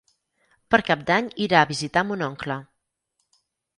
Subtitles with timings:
[0.75, 2.59] Per Cap d'Any irà a visitar mon oncle.